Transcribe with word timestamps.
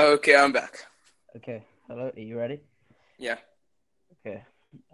Okay, 0.00 0.34
I'm 0.34 0.50
back. 0.50 0.86
Okay, 1.36 1.62
hello, 1.86 2.10
are 2.16 2.18
you 2.20 2.38
ready? 2.38 2.60
Yeah, 3.18 3.36
Okay, 4.24 4.42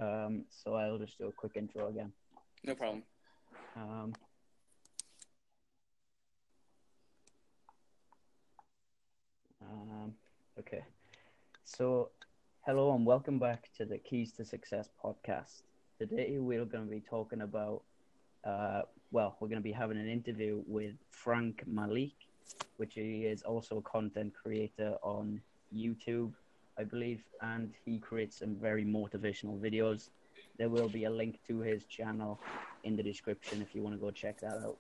um, 0.01 0.45
so 0.51 0.75
I'll 0.75 0.99
just 0.99 1.17
do 1.17 1.29
a 1.29 1.33
quick 1.33 1.53
intro 1.55 1.87
again. 1.89 2.13
no 2.65 2.75
problem. 2.75 3.05
Um, 3.77 4.13
um, 9.63 10.13
okay, 10.59 10.83
so 11.65 12.11
hello 12.67 12.93
and 12.97 13.07
welcome 13.07 13.39
back 13.39 13.69
to 13.77 13.85
the 13.85 13.99
Keys 13.99 14.33
to 14.33 14.45
Success 14.45 14.89
podcast. 15.03 15.63
Today 16.01 16.37
we're 16.41 16.65
going 16.65 16.85
to 16.85 16.91
be 16.91 17.01
talking 17.01 17.43
about, 17.43 17.83
uh, 18.45 18.83
well, 19.13 19.37
we're 19.39 19.49
going 19.49 19.61
to 19.61 19.65
be 19.65 19.73
having 19.73 19.99
an 19.99 20.09
interview 20.09 20.65
with 20.67 20.95
Frank 21.13 21.63
Malik, 21.65 22.13
which 22.77 22.95
he 22.95 23.25
is 23.25 23.43
also 23.43 23.79
a 23.79 23.83
content 23.83 24.33
creator 24.41 24.97
on 25.03 25.41
YouTube, 25.75 26.33
I 26.79 26.85
believe, 26.85 27.23
and 27.41 27.73
he 27.85 27.99
creates 27.99 28.39
some 28.39 28.57
very 28.57 28.85
motivational 28.85 29.59
videos. 29.61 30.11
There 30.59 30.69
will 30.69 30.89
be 30.89 31.05
a 31.05 31.11
link 31.11 31.39
to 31.49 31.61
his 31.61 31.85
channel 31.85 32.41
in 32.85 32.97
the 32.97 33.03
description 33.03 33.63
if 33.63 33.75
you 33.75 33.83
want 33.83 33.95
to 33.95 34.01
go 34.01 34.11
check 34.11 34.41
that 34.41 34.59
out. 34.65 34.77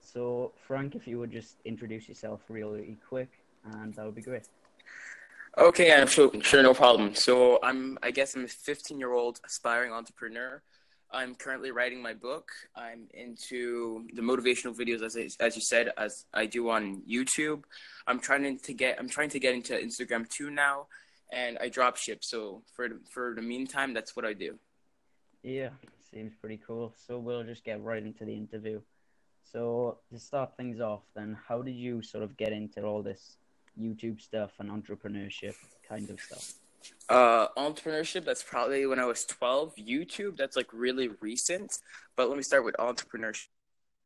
So, 0.00 0.52
Frank, 0.66 0.94
if 0.94 1.06
you 1.06 1.18
would 1.18 1.30
just 1.30 1.56
introduce 1.64 2.08
yourself 2.08 2.40
really 2.48 2.98
quick, 3.08 3.30
and 3.72 3.94
that 3.94 4.04
would 4.04 4.14
be 4.14 4.22
great. 4.22 4.48
Okay, 5.58 5.92
I'm 5.92 6.06
sure, 6.06 6.30
sure, 6.40 6.62
no 6.62 6.72
problem. 6.72 7.14
So 7.14 7.58
I'm, 7.62 7.98
I 8.02 8.10
guess 8.10 8.34
I'm 8.34 8.44
a 8.44 8.48
15 8.48 8.98
year 8.98 9.12
old 9.12 9.40
aspiring 9.44 9.92
entrepreneur. 9.92 10.62
I'm 11.12 11.34
currently 11.34 11.70
writing 11.70 12.00
my 12.02 12.14
book. 12.14 12.50
I'm 12.74 13.08
into 13.12 14.06
the 14.14 14.22
motivational 14.22 14.74
videos, 14.74 15.02
as 15.02 15.16
I, 15.16 15.44
as 15.44 15.56
you 15.56 15.62
said, 15.62 15.92
as 15.98 16.24
I 16.32 16.46
do 16.46 16.70
on 16.70 17.02
YouTube. 17.08 17.64
I'm 18.06 18.18
trying 18.18 18.58
to 18.58 18.72
get, 18.72 18.98
I'm 18.98 19.08
trying 19.08 19.30
to 19.30 19.38
get 19.38 19.54
into 19.54 19.74
Instagram 19.74 20.28
too 20.28 20.50
now, 20.50 20.86
and 21.30 21.58
I 21.58 21.68
drop 21.68 21.96
ship. 21.96 22.24
So 22.24 22.62
for 22.74 22.88
for 23.10 23.34
the 23.34 23.42
meantime, 23.42 23.94
that's 23.94 24.16
what 24.16 24.24
I 24.24 24.32
do. 24.32 24.58
Yeah, 25.42 25.70
seems 26.10 26.34
pretty 26.40 26.60
cool. 26.66 26.94
So 27.06 27.18
we'll 27.18 27.44
just 27.44 27.64
get 27.64 27.82
right 27.82 28.02
into 28.02 28.24
the 28.24 28.34
interview. 28.34 28.80
So 29.52 29.98
to 30.10 30.18
start 30.18 30.56
things 30.56 30.80
off, 30.80 31.02
then, 31.14 31.36
how 31.46 31.60
did 31.62 31.74
you 31.74 32.02
sort 32.02 32.24
of 32.24 32.36
get 32.36 32.52
into 32.52 32.82
all 32.84 33.02
this 33.02 33.36
YouTube 33.78 34.20
stuff 34.20 34.52
and 34.58 34.70
entrepreneurship 34.70 35.54
kind 35.86 36.08
of 36.08 36.18
stuff? 36.20 36.54
Uh, 37.08 37.48
entrepreneurship, 37.56 38.24
that's 38.24 38.42
probably 38.42 38.86
when 38.86 38.98
I 38.98 39.04
was 39.04 39.24
12. 39.24 39.74
YouTube, 39.76 40.36
that's 40.36 40.56
like 40.56 40.68
really 40.72 41.08
recent. 41.20 41.78
But 42.16 42.28
let 42.28 42.36
me 42.36 42.42
start 42.42 42.64
with 42.64 42.76
entrepreneurship 42.78 43.48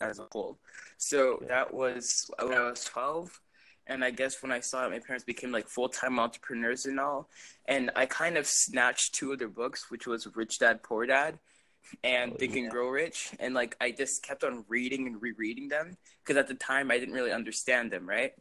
as 0.00 0.18
a 0.18 0.26
whole. 0.32 0.58
So 0.98 1.42
that 1.48 1.72
was 1.72 2.30
when 2.40 2.54
I 2.54 2.70
was 2.70 2.84
12. 2.84 3.40
And 3.88 4.02
I 4.04 4.10
guess 4.10 4.42
when 4.42 4.50
I 4.50 4.60
saw 4.60 4.86
it, 4.86 4.90
my 4.90 4.98
parents 4.98 5.24
became 5.24 5.52
like 5.52 5.68
full 5.68 5.88
time 5.88 6.18
entrepreneurs 6.18 6.86
and 6.86 6.98
all. 6.98 7.28
And 7.66 7.90
I 7.94 8.06
kind 8.06 8.36
of 8.36 8.46
snatched 8.46 9.14
two 9.14 9.32
of 9.32 9.38
their 9.38 9.48
books, 9.48 9.90
which 9.90 10.06
was 10.06 10.26
Rich 10.36 10.58
Dad 10.58 10.82
Poor 10.82 11.06
Dad 11.06 11.38
and 12.02 12.32
Oh, 12.32 12.36
Think 12.36 12.56
and. 12.56 12.70
Grow 12.70 12.88
Rich. 12.88 13.30
And 13.38 13.54
like 13.54 13.76
I 13.80 13.92
just 13.92 14.22
kept 14.24 14.42
on 14.44 14.64
reading 14.68 15.06
and 15.06 15.22
rereading 15.22 15.68
them 15.68 15.96
because 16.24 16.36
at 16.36 16.48
the 16.48 16.54
time 16.54 16.90
I 16.90 16.98
didn't 16.98 17.14
really 17.14 17.32
understand 17.32 17.92
them, 17.92 18.08
right? 18.08 18.32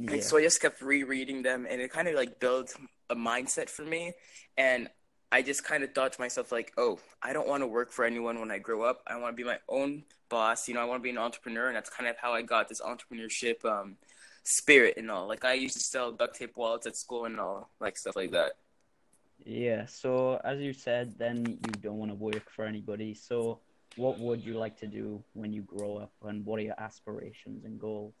Yeah, 0.00 0.12
And 0.12 0.24
so 0.24 0.38
I 0.38 0.42
just 0.42 0.60
kept 0.60 0.80
rereading 0.80 1.42
them, 1.42 1.66
and 1.68 1.80
it 1.80 1.90
kind 1.92 2.08
of 2.08 2.14
like 2.14 2.40
built 2.40 2.74
a 3.10 3.16
mindset 3.16 3.68
for 3.68 3.82
me. 3.82 4.14
And 4.56 4.88
I 5.32 5.42
just 5.42 5.64
kind 5.64 5.84
of 5.84 5.94
thought 5.94 6.12
to 6.14 6.20
myself, 6.20 6.50
like, 6.52 6.72
oh, 6.76 6.98
I 7.22 7.32
don't 7.32 7.46
want 7.46 7.62
to 7.62 7.66
work 7.66 7.92
for 7.92 8.04
anyone 8.04 8.40
when 8.40 8.50
I 8.50 8.58
grow 8.58 8.82
up. 8.82 9.02
I 9.06 9.16
want 9.16 9.32
to 9.32 9.36
be 9.36 9.44
my 9.44 9.58
own 9.68 10.04
boss. 10.28 10.68
You 10.68 10.74
know, 10.74 10.80
I 10.80 10.84
want 10.84 11.00
to 11.00 11.04
be 11.04 11.10
an 11.10 11.18
entrepreneur, 11.18 11.68
and 11.68 11.76
that's 11.76 11.90
kind 11.90 12.08
of 12.08 12.16
how 12.16 12.32
I 12.32 12.42
got 12.42 12.68
this 12.68 12.80
entrepreneurship 12.80 13.64
um, 13.64 13.96
spirit 14.42 14.94
and 14.96 15.10
all. 15.10 15.28
Like, 15.28 15.44
I 15.44 15.54
used 15.54 15.76
to 15.76 15.84
sell 15.84 16.12
duct 16.12 16.36
tape 16.36 16.56
wallets 16.56 16.86
at 16.86 16.96
school 16.96 17.26
and 17.26 17.38
all, 17.38 17.70
like 17.80 17.96
stuff 17.98 18.16
like 18.16 18.32
that. 18.32 18.52
yeah. 19.44 19.86
So 19.86 20.40
as 20.44 20.60
you 20.60 20.72
said, 20.72 21.18
then 21.18 21.46
you 21.46 21.72
don't 21.80 21.98
want 21.98 22.10
to 22.10 22.16
work 22.16 22.50
for 22.50 22.64
anybody. 22.64 23.14
So 23.14 23.60
what 23.96 24.18
would 24.18 24.44
you 24.44 24.54
like 24.54 24.78
to 24.78 24.86
do 24.86 25.22
when 25.34 25.52
you 25.52 25.62
grow 25.62 25.96
up, 25.98 26.12
and 26.24 26.44
what 26.46 26.58
are 26.58 26.62
your 26.62 26.80
aspirations 26.80 27.64
and 27.64 27.78
goals? 27.78 28.14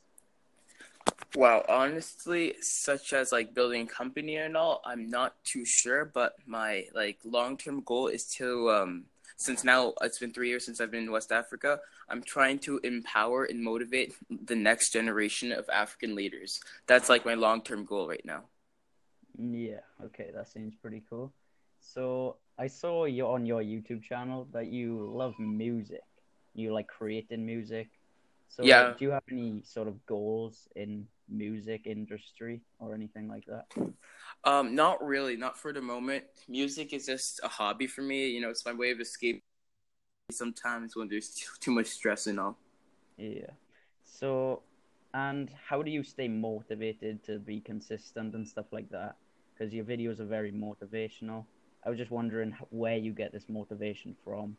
Wow, 1.36 1.64
honestly, 1.68 2.56
such 2.60 3.12
as 3.12 3.30
like 3.30 3.54
building 3.54 3.82
a 3.82 3.86
company 3.86 4.36
and 4.36 4.56
all, 4.56 4.82
I'm 4.84 5.08
not 5.08 5.36
too 5.44 5.64
sure, 5.64 6.04
but 6.04 6.34
my 6.46 6.86
like 6.94 7.18
long-term 7.24 7.82
goal 7.82 8.08
is 8.08 8.24
to 8.38 8.70
um 8.70 9.04
since 9.36 9.64
now 9.64 9.94
it's 10.02 10.18
been 10.18 10.32
3 10.32 10.48
years 10.48 10.64
since 10.66 10.80
I've 10.80 10.90
been 10.90 11.04
in 11.04 11.12
West 11.12 11.32
Africa, 11.32 11.80
I'm 12.08 12.22
trying 12.22 12.58
to 12.60 12.78
empower 12.82 13.44
and 13.44 13.62
motivate 13.62 14.14
the 14.28 14.56
next 14.56 14.90
generation 14.92 15.52
of 15.52 15.68
African 15.70 16.14
leaders. 16.14 16.60
That's 16.86 17.08
like 17.08 17.24
my 17.24 17.34
long-term 17.34 17.84
goal 17.86 18.08
right 18.08 18.24
now. 18.24 18.44
Yeah, 19.38 19.80
okay, 20.04 20.30
that 20.34 20.48
seems 20.48 20.74
pretty 20.74 21.02
cool. 21.08 21.32
So 21.80 22.36
I 22.58 22.66
saw 22.66 23.04
you 23.04 23.26
on 23.26 23.46
your 23.46 23.62
YouTube 23.62 24.02
channel 24.02 24.46
that 24.52 24.66
you 24.66 25.10
love 25.14 25.38
music. 25.38 26.02
You 26.54 26.72
like 26.74 26.88
creating 26.88 27.46
music. 27.46 27.88
So 28.48 28.62
Yeah. 28.64 28.92
do 28.98 29.04
you 29.04 29.10
have 29.12 29.22
any 29.30 29.62
sort 29.64 29.88
of 29.88 30.04
goals 30.06 30.68
in 30.74 31.06
music 31.30 31.86
industry 31.86 32.60
or 32.78 32.94
anything 32.94 33.28
like 33.28 33.44
that? 33.46 33.66
Um 34.44 34.74
not 34.74 35.02
really, 35.02 35.36
not 35.36 35.58
for 35.58 35.72
the 35.72 35.82
moment. 35.82 36.24
Music 36.48 36.92
is 36.92 37.06
just 37.06 37.40
a 37.42 37.48
hobby 37.48 37.86
for 37.86 38.02
me, 38.02 38.28
you 38.28 38.40
know, 38.40 38.50
it's 38.50 38.64
my 38.64 38.72
way 38.72 38.90
of 38.90 39.00
escape 39.00 39.42
sometimes 40.30 40.96
when 40.96 41.08
there's 41.08 41.30
too, 41.30 41.50
too 41.60 41.70
much 41.70 41.86
stress 41.86 42.26
and 42.26 42.40
all. 42.40 42.56
Yeah. 43.16 43.50
So, 44.04 44.62
and 45.14 45.50
how 45.68 45.82
do 45.82 45.90
you 45.90 46.02
stay 46.02 46.28
motivated 46.28 47.22
to 47.24 47.38
be 47.38 47.60
consistent 47.60 48.34
and 48.34 48.46
stuff 48.46 48.66
like 48.72 48.88
that? 48.90 49.16
Because 49.52 49.74
your 49.74 49.84
videos 49.84 50.20
are 50.20 50.26
very 50.26 50.52
motivational. 50.52 51.44
I 51.84 51.90
was 51.90 51.98
just 51.98 52.10
wondering 52.10 52.54
where 52.70 52.96
you 52.96 53.12
get 53.12 53.32
this 53.32 53.48
motivation 53.48 54.16
from. 54.24 54.56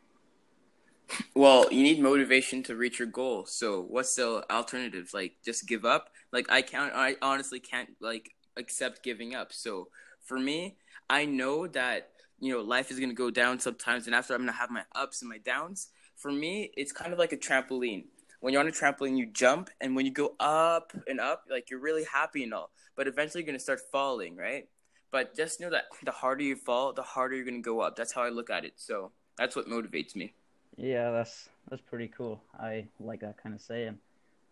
Well, 1.34 1.66
you 1.70 1.82
need 1.82 2.00
motivation 2.00 2.62
to 2.64 2.76
reach 2.76 2.98
your 2.98 3.08
goal. 3.08 3.46
So, 3.46 3.82
what's 3.82 4.14
the 4.14 4.44
alternative? 4.50 5.10
Like, 5.12 5.34
just 5.44 5.66
give 5.66 5.84
up? 5.84 6.10
Like, 6.32 6.50
I 6.50 6.62
can't. 6.62 6.92
I 6.94 7.16
honestly 7.22 7.60
can't 7.60 7.90
like 8.00 8.34
accept 8.56 9.02
giving 9.02 9.34
up. 9.34 9.52
So, 9.52 9.88
for 10.22 10.38
me, 10.38 10.76
I 11.10 11.24
know 11.26 11.66
that 11.68 12.10
you 12.38 12.52
know 12.52 12.60
life 12.60 12.90
is 12.90 12.98
gonna 13.00 13.14
go 13.14 13.30
down 13.30 13.60
sometimes, 13.60 14.06
and 14.06 14.14
after 14.14 14.34
I'm 14.34 14.40
gonna 14.40 14.52
have 14.52 14.70
my 14.70 14.84
ups 14.94 15.22
and 15.22 15.28
my 15.28 15.38
downs. 15.38 15.88
For 16.16 16.30
me, 16.30 16.70
it's 16.76 16.92
kind 16.92 17.12
of 17.12 17.18
like 17.18 17.32
a 17.32 17.36
trampoline. 17.36 18.04
When 18.40 18.52
you're 18.52 18.60
on 18.60 18.68
a 18.68 18.72
trampoline, 18.72 19.16
you 19.16 19.26
jump, 19.26 19.70
and 19.80 19.94
when 19.96 20.06
you 20.06 20.12
go 20.12 20.34
up 20.40 20.92
and 21.06 21.20
up, 21.20 21.44
like 21.50 21.70
you're 21.70 21.80
really 21.80 22.04
happy 22.04 22.44
and 22.44 22.54
all. 22.54 22.70
But 22.96 23.08
eventually, 23.08 23.42
you're 23.42 23.46
gonna 23.46 23.58
start 23.58 23.80
falling, 23.90 24.36
right? 24.36 24.68
But 25.10 25.36
just 25.36 25.60
know 25.60 25.70
that 25.70 25.84
the 26.04 26.10
harder 26.10 26.42
you 26.44 26.56
fall, 26.56 26.92
the 26.92 27.02
harder 27.02 27.36
you're 27.36 27.44
gonna 27.44 27.60
go 27.60 27.80
up. 27.80 27.96
That's 27.96 28.12
how 28.12 28.22
I 28.22 28.30
look 28.30 28.50
at 28.50 28.64
it. 28.64 28.74
So 28.76 29.12
that's 29.36 29.56
what 29.56 29.68
motivates 29.68 30.16
me. 30.16 30.34
Yeah, 30.76 31.10
that's 31.10 31.48
that's 31.68 31.82
pretty 31.82 32.08
cool. 32.08 32.42
I 32.58 32.86
like 32.98 33.20
that 33.20 33.42
kind 33.42 33.54
of 33.54 33.60
saying. 33.60 33.98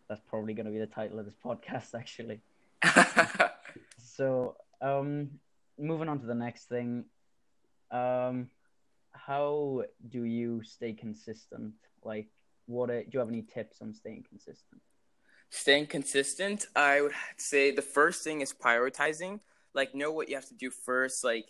That's 0.09 0.21
probably 0.29 0.55
going 0.55 0.67
to 0.67 0.73
be 0.73 0.79
the 0.79 0.87
title 0.87 1.19
of 1.19 1.25
this 1.25 1.37
podcast, 1.45 1.95
actually. 1.95 2.41
So, 4.21 4.57
um, 4.83 5.31
moving 5.79 6.09
on 6.11 6.21
to 6.21 6.27
the 6.27 6.35
next 6.35 6.69
thing, 6.69 7.07
um, 7.91 8.51
how 9.13 9.85
do 10.11 10.25
you 10.25 10.63
stay 10.63 10.93
consistent? 10.93 11.73
Like, 12.05 12.29
what 12.67 12.91
are, 12.91 13.03
do 13.03 13.09
you 13.13 13.19
have 13.19 13.29
any 13.29 13.41
tips 13.41 13.81
on 13.81 13.95
staying 13.95 14.27
consistent? 14.29 14.83
Staying 15.49 15.87
consistent, 15.87 16.67
I 16.77 17.01
would 17.01 17.13
say 17.39 17.71
the 17.71 17.81
first 17.81 18.23
thing 18.23 18.43
is 18.43 18.53
prioritizing. 18.53 19.41
Like, 19.73 19.95
know 19.95 20.13
what 20.13 20.29
you 20.29 20.35
have 20.35 20.49
to 20.49 20.55
do 20.55 20.71
first. 20.71 21.25
Like, 21.25 21.47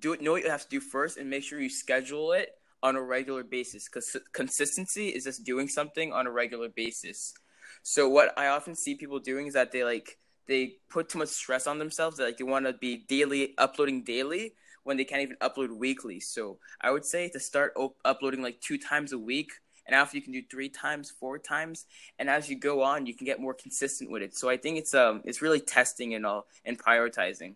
do 0.00 0.12
it. 0.12 0.20
Know 0.20 0.32
what 0.32 0.42
you 0.42 0.50
have 0.50 0.62
to 0.62 0.68
do 0.68 0.80
first, 0.80 1.16
and 1.16 1.30
make 1.30 1.44
sure 1.44 1.60
you 1.60 1.70
schedule 1.70 2.32
it 2.32 2.59
on 2.82 2.96
a 2.96 3.02
regular 3.02 3.42
basis. 3.42 3.84
Because 3.84 4.16
consistency 4.32 5.08
is 5.08 5.24
just 5.24 5.44
doing 5.44 5.68
something 5.68 6.12
on 6.12 6.26
a 6.26 6.30
regular 6.30 6.68
basis. 6.68 7.34
So, 7.82 8.08
what 8.08 8.38
I 8.38 8.48
often 8.48 8.74
see 8.74 8.94
people 8.94 9.18
doing 9.18 9.46
is 9.46 9.54
that 9.54 9.72
they 9.72 9.84
like 9.84 10.18
they 10.46 10.76
put 10.88 11.08
too 11.08 11.18
much 11.18 11.28
stress 11.28 11.66
on 11.66 11.78
themselves. 11.78 12.16
That 12.16 12.24
like 12.24 12.38
they 12.38 12.44
want 12.44 12.66
to 12.66 12.72
be 12.72 12.96
daily 12.96 13.54
uploading 13.58 14.02
daily 14.02 14.54
when 14.82 14.96
they 14.96 15.04
can't 15.04 15.22
even 15.22 15.36
upload 15.36 15.76
weekly. 15.76 16.20
So, 16.20 16.58
I 16.80 16.90
would 16.90 17.04
say 17.04 17.28
to 17.30 17.40
start 17.40 17.72
op- 17.76 17.98
uploading 18.04 18.42
like 18.42 18.60
two 18.60 18.78
times 18.78 19.12
a 19.12 19.18
week. 19.18 19.52
And 19.86 19.96
after 19.96 20.16
you 20.16 20.22
can 20.22 20.32
do 20.32 20.42
three 20.48 20.68
times, 20.68 21.10
four 21.10 21.36
times, 21.36 21.84
and 22.20 22.30
as 22.30 22.48
you 22.48 22.56
go 22.56 22.82
on 22.82 23.06
you 23.06 23.14
can 23.14 23.24
get 23.24 23.40
more 23.40 23.54
consistent 23.54 24.10
with 24.10 24.22
it 24.22 24.36
so 24.36 24.48
i 24.48 24.56
think 24.56 24.78
it's 24.78 24.94
um 24.94 25.22
it's 25.24 25.42
really 25.42 25.58
testing 25.58 26.14
and 26.14 26.24
all 26.24 26.46
and 26.64 26.78
prioritizing 26.78 27.54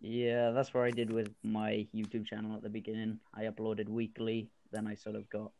Yeah, 0.00 0.50
that's 0.50 0.72
what 0.74 0.84
I 0.84 0.90
did 0.90 1.10
with 1.10 1.30
my 1.42 1.86
YouTube 1.94 2.26
channel 2.26 2.54
at 2.54 2.62
the 2.62 2.68
beginning. 2.68 3.18
I 3.34 3.44
uploaded 3.44 3.88
weekly, 3.88 4.50
then 4.72 4.86
I 4.86 4.94
sort 4.94 5.16
of 5.16 5.28
got 5.30 5.52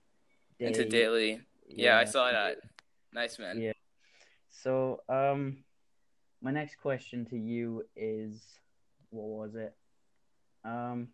into 0.58 0.84
daily 0.86 1.40
yeah, 1.68 1.98
i 1.98 2.04
saw 2.04 2.30
that 2.30 2.58
nice 3.12 3.38
man 3.38 3.60
Yeah. 3.60 3.72
So, 4.48 5.02
um, 5.08 5.64
my 6.40 6.50
next 6.50 6.76
question 6.76 7.26
to 7.26 7.36
you 7.36 7.84
is, 7.94 8.40
what 9.10 9.26
was 9.26 9.54
it? 9.54 9.74
Um, 10.64 11.08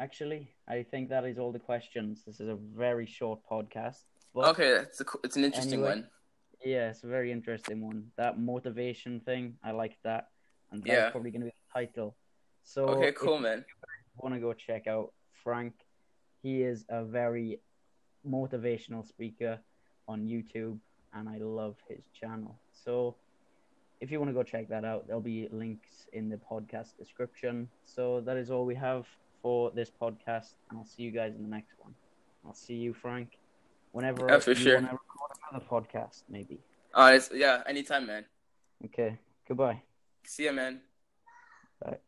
actually, 0.00 0.50
I 0.66 0.82
think 0.82 1.10
that 1.10 1.24
is 1.24 1.38
all 1.38 1.52
the 1.52 1.58
questions. 1.60 2.24
This 2.26 2.40
is 2.40 2.48
a 2.48 2.56
very 2.56 3.06
short 3.06 3.40
podcast. 3.50 4.02
Okay 4.34 4.70
that's 4.72 5.00
a, 5.00 5.04
it's 5.24 5.36
an 5.36 5.44
interesting 5.44 5.74
Anyway. 5.74 5.88
one 5.88 6.08
Yeah, 6.64 6.90
it's 6.90 7.04
a 7.04 7.06
very 7.06 7.30
interesting 7.32 7.80
one. 7.84 8.10
That 8.16 8.38
motivation 8.38 9.20
thing, 9.20 9.56
I 9.62 9.70
like 9.70 9.96
that. 10.02 10.28
and 10.72 10.82
that's 10.82 10.90
Yeah. 10.92 11.10
probably 11.10 11.30
going 11.30 11.42
to 11.42 11.46
be 11.46 11.55
title. 11.76 12.16
So 12.64 12.86
okay, 12.94 13.12
cool, 13.12 13.38
man. 13.38 13.64
want 14.22 14.34
to 14.34 14.40
go 14.40 14.52
check 14.52 14.86
out 14.86 15.12
Frank, 15.42 15.72
he 16.42 16.62
is 16.62 16.84
a 16.88 17.04
very 17.04 17.60
motivational 18.28 19.06
speaker 19.06 19.58
on 20.08 20.18
YouTube, 20.26 20.78
and 21.14 21.28
I 21.28 21.38
love 21.38 21.76
his 21.88 22.04
channel. 22.18 22.58
So 22.72 23.16
if 24.00 24.10
you 24.10 24.18
want 24.20 24.30
to 24.30 24.34
go 24.34 24.42
check 24.42 24.68
that 24.68 24.84
out, 24.84 25.06
there'll 25.06 25.20
be 25.36 25.48
links 25.52 26.06
in 26.12 26.28
the 26.28 26.36
podcast 26.50 26.96
description. 26.98 27.68
So 27.84 28.20
that 28.26 28.36
is 28.36 28.50
all 28.50 28.64
we 28.66 28.74
have 28.74 29.06
for 29.42 29.70
this 29.70 29.90
podcast, 30.02 30.54
and 30.70 30.78
I'll 30.78 30.84
see 30.94 31.02
you 31.02 31.10
guys 31.10 31.34
in 31.36 31.42
the 31.42 31.48
next 31.48 31.74
one. 31.78 31.94
I'll 32.44 32.54
see 32.54 32.74
you, 32.74 32.92
Frank, 32.94 33.28
whenever 33.92 34.26
Yeah, 34.28 34.38
for 34.38 34.50
you 34.50 34.56
sure. 34.56 34.74
want 34.74 34.86
to 34.90 34.92
record 34.92 35.30
another 35.50 35.66
podcast, 35.74 36.22
maybe. 36.28 36.58
Uh, 36.94 37.18
yeah, 37.34 37.62
anytime, 37.66 38.06
man. 38.06 38.24
Okay, 38.86 39.18
goodbye. 39.48 39.82
See 40.24 40.44
ya, 40.46 40.52
man. 40.52 40.80
Bye. 41.80 42.05